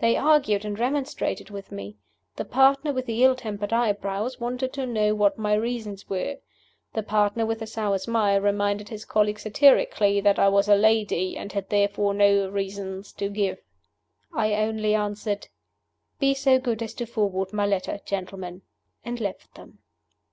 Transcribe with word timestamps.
They 0.00 0.16
argued 0.16 0.64
and 0.64 0.76
remonstrated 0.76 1.48
with 1.48 1.70
me. 1.70 1.96
The 2.34 2.44
partner 2.44 2.92
with 2.92 3.06
the 3.06 3.22
ill 3.22 3.36
tempered 3.36 3.72
eyebrows 3.72 4.40
wanted 4.40 4.72
to 4.72 4.84
know 4.84 5.14
what 5.14 5.38
my 5.38 5.54
reasons 5.54 6.08
were. 6.08 6.38
The 6.94 7.04
partner 7.04 7.46
with 7.46 7.60
the 7.60 7.68
sour 7.68 7.96
smile 7.98 8.40
reminded 8.40 8.88
his 8.88 9.04
colleague 9.04 9.38
satirically 9.38 10.20
that 10.22 10.40
I 10.40 10.48
was 10.48 10.66
a 10.68 10.74
lady, 10.74 11.36
and 11.36 11.52
had 11.52 11.68
therefore 11.68 12.14
no 12.14 12.48
reasons 12.50 13.12
to 13.12 13.28
give. 13.28 13.58
I 14.32 14.54
only 14.56 14.92
answered, 14.92 15.46
"Be 16.18 16.34
so 16.34 16.58
good 16.58 16.82
as 16.82 16.92
to 16.94 17.06
forward 17.06 17.52
my 17.52 17.64
letter, 17.64 18.00
gentlemen," 18.04 18.62
and 19.04 19.20
left 19.20 19.54
them. 19.54 19.78